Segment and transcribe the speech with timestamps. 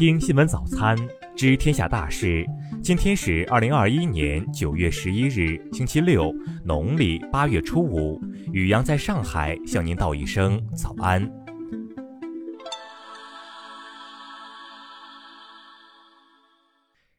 [0.00, 0.96] 听新闻早餐，
[1.36, 2.42] 知天下大事。
[2.82, 6.32] 今天是二零二一年九月十一日，星期六，
[6.64, 8.18] 农历八月初五。
[8.50, 11.30] 雨阳在上海向您道一声早安。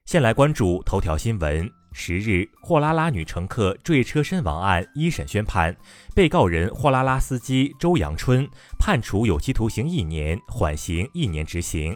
[0.07, 1.69] 先来关注头条新闻。
[1.93, 5.75] 十日，货拉拉女乘客坠车身亡案一审宣判，
[6.15, 8.47] 被告人货拉拉司机周阳春
[8.79, 11.95] 判处有期徒刑一年，缓刑一年执行。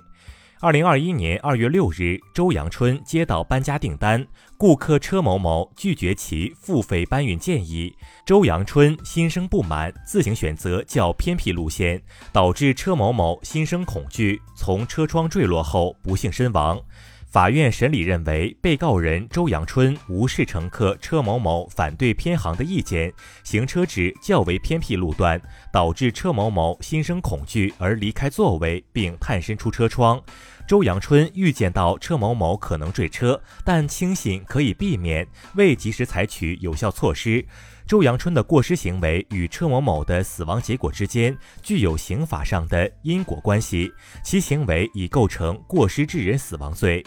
[0.66, 4.26] 二零二一年二月六日，周阳春接到搬家订单，
[4.58, 7.95] 顾客车某某拒绝其付费搬运建议，
[8.26, 12.02] 周阳春心生不满，自行选择较偏僻路线，
[12.34, 16.81] 导致车某某心生恐惧，从车窗坠落后不幸身亡。
[17.27, 23.11] 法院审理认为，被告人周阳春无视乘客车某某反对偏航的意见，
[23.44, 25.39] 行车至较为偏僻路段，
[25.72, 30.20] 导致车某某心生恐惧而离开座位，并探身出车窗。
[30.67, 37.45] 周阳春预见到车某某可能坠车，但轻信可以避免，未及时采取有效措施。
[37.85, 47.05] 周阳春的过失行为与车某某的死亡结果之间具有刑法上的因果关系，其行为已构成过失致人死亡罪。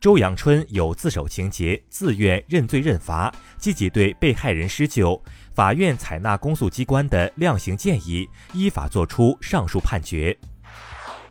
[0.00, 5.22] 周阳春有自首情节，自愿认罪认罚，积极对被害人施救。
[5.54, 10.36] 法院采纳公诉机关的量刑建议，依法作出上述判决。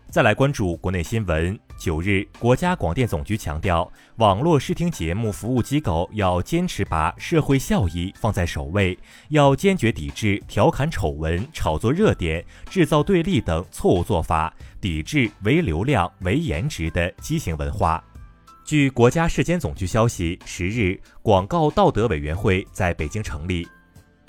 [0.09, 1.59] 再来关注国内新闻。
[1.77, 8.97] 九日，国家广电总局强调，网络视听节目服务机构要坚持把社会效益放在首位，
[9.29, 18.03] 要坚决抵制调侃丑闻、炒作热点、制造对立等错误做法，抵制唯流量、唯颜值的畸形文化。
[18.63, 23.67] 据国家市监总局消息，十日，广告道德委员会在北京成立。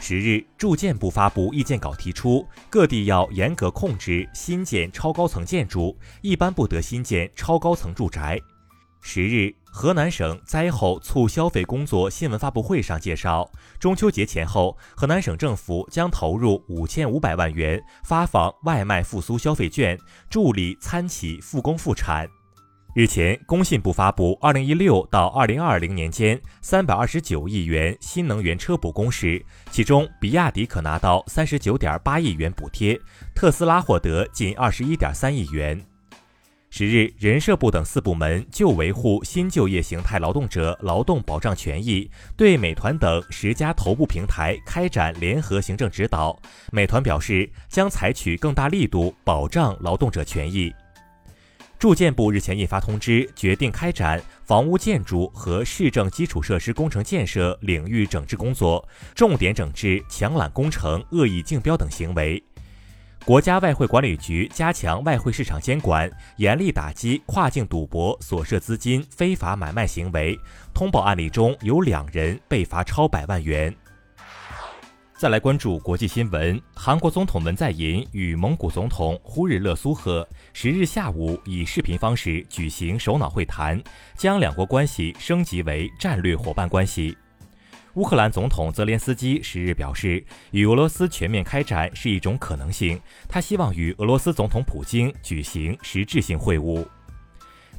[0.08, 8.40] 十日，住建部发布意见稿，提出各地要严格控制新建超高层建筑，一般不得新建超高层住宅。
[9.00, 19.98] 十日，河南省灾后促消费工作新闻发布会上介绍，中秋节前后，河南省政府将投入五千五百万元发放外卖复苏消费券，
[20.30, 22.28] 助力餐企复工复产。
[22.96, 32.98] 日前，工信部发布二零一六到二零二零年间三百二十九亿元新能源车补公示，其中比亚迪可拿到三十九点八亿元补贴，
[33.34, 35.78] 特斯拉获得近二十一点三亿元。
[36.70, 46.34] 十日，人社部等四部门就维护新就业形态劳动者劳动保障权益，对美团等十家头部平台开展联合行政指导。
[46.72, 50.74] 美团表示，将采取更大力度保障劳动者权益。
[51.78, 62.42] 住建部日前印发通知，决定开展房屋建筑和市政基础设施工程建设领域整治工作，重点整治强揽工程、恶意竞标等行为。
[63.26, 70.38] 国家外汇管理局加强外汇市场监管，严厉打击跨境赌博所涉资金非法买卖行为。
[70.72, 73.74] 通报案例中有两人被罚超百万元。
[75.18, 83.82] 再来关注国际新闻，韩国总统文在寅与蒙古总统呼日勒苏赫十日下午以视频方式举行首脑会谈，
[84.14, 87.16] 将两国关系升级为战略伙伴关系。
[87.94, 96.86] 乌克兰总统泽连斯基十日表示，与俄罗斯全面开展是一种可能性，他希望与俄罗斯总统普京举行实质性会晤。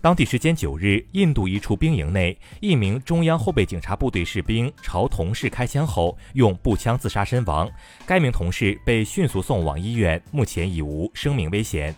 [0.08, 7.70] 当地时间九日，印度一处兵营内，一名中央后备警察部队士兵朝同事开枪后，用步枪自杀身亡。
[8.06, 11.94] 该名同事被迅速送往医院，目前已无生命危险。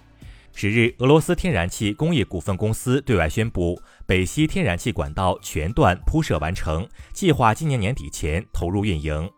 [0.55, 9.29] 十日，俄罗斯天然气工业股份公司对外宣布，北溪天然气管道全段铺设完成，计划今年年底前投入运营。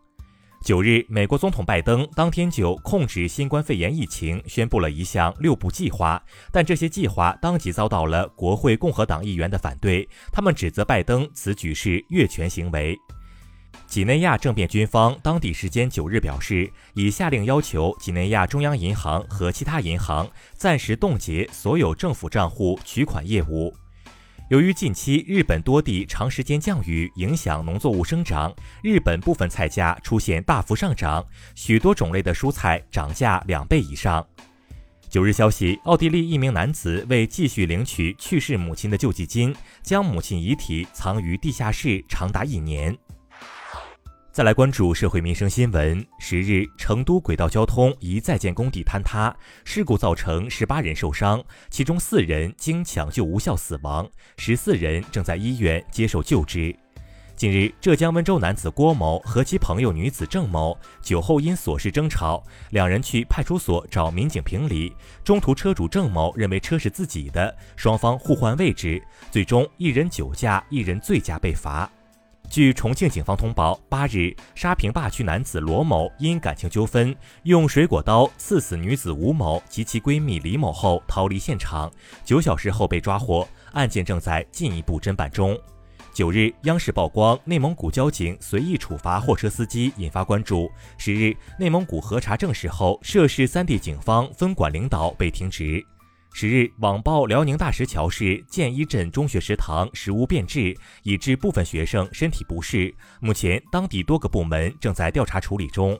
[0.63, 12.95] 九日，美国总统拜登当天就控制新冠肺炎疫情宣布了一项六步计划，但这些计划当即遭到了国会共和党议员的反对，他们指责拜登此举是越权行为。
[13.87, 23.73] 几内亚政变军方当地时间九日表示，已下令要求几内亚中央银行和其他银行暂时冻结所有政府账户取款业务。
[24.51, 28.53] 由于近期日本多地长时间降雨影响农作物生长，
[28.83, 31.25] 日本部分菜价出现大幅上涨，
[31.55, 34.27] 许多种类的蔬菜涨价两倍以上。
[35.07, 42.93] 九日消息，奥地利一名男子为继续领取去世母亲的救济金，将母亲遗体藏于地下室长达一年。
[44.33, 46.05] 再来关注社会民生新闻。
[46.17, 49.35] 十日，成都轨道交通一在建工地坍塌
[49.65, 56.73] 事故造成十八人受伤，其中四人经抢救无效死亡，十四人正在医院接受救治。
[57.35, 64.95] 近日，浙江温州男子郭某和其朋友女子郑某酒后因琐事争吵，两人去派出所找民警评理。
[65.25, 71.91] 中途，车主郑某认为车是自己的，双方互换位置，最终一人酒驾，一人醉驾被罚。
[72.51, 81.89] 据重庆警方通报，八日，沙坪坝区男子罗某因感情纠纷，用水果刀刺死女子吴某及其闺蜜李某后逃离现场，
[82.25, 85.57] 九小时后被抓获，案件正在进一步侦办中。
[86.13, 90.69] 九日，央视曝光内蒙古交警随意处罚货车司机，引发关注。
[90.97, 95.81] 十日，内蒙古核查证实后，涉事三地警方分管领导被停职。
[96.33, 102.93] 十日，网曝辽宁大石桥市建一镇中学食堂食物变质，以致部分学生身体不适。
[103.19, 105.99] 目前，当地多个部门正在调查处理中。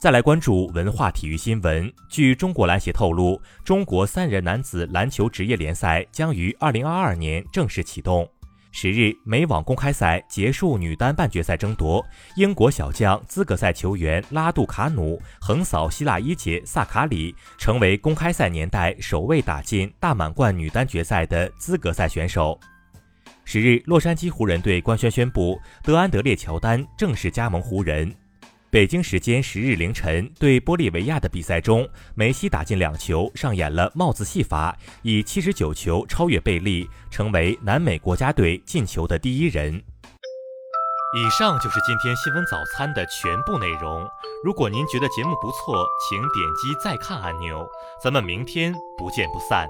[0.00, 1.90] 再来关注文化体育新闻。
[2.10, 8.28] 据中国篮协透露，中国三人男子篮球职业联赛将于二零二二年正式启动。
[8.76, 12.04] 十日，美网公开赛结束女单半决赛争夺，
[12.34, 22.58] 英国小将资格赛球员拉杜卡努横扫希腊一姐萨卡里，成为公开赛年代首位打进大满贯女单决赛的资格赛选手。
[23.44, 28.12] 十日，洛杉矶湖人队官宣宣布，德安德烈乔丹正式加盟湖人。
[28.74, 39.72] 北京时间十日凌晨，对玻利维亚的比赛中，梅西打进两球，上演了帽子戏法，以七十九球超越贝利，成为南美国家队进球的第一人。
[41.16, 44.04] 以上就是今天新闻早餐的全部内容。
[44.42, 47.64] 如果您觉得节目不错，请点击再看按钮。
[48.02, 49.68] 咱们明天不见不散。